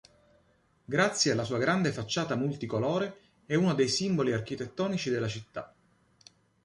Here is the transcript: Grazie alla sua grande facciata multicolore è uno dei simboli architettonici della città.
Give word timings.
Grazie 0.83 1.31
alla 1.31 1.43
sua 1.43 1.59
grande 1.59 1.91
facciata 1.91 2.33
multicolore 2.35 3.19
è 3.45 3.53
uno 3.53 3.75
dei 3.75 3.87
simboli 3.87 4.33
architettonici 4.33 5.11
della 5.11 5.27
città. 5.27 5.71